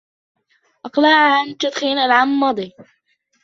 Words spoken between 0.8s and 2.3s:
أقلع عن التدخين العام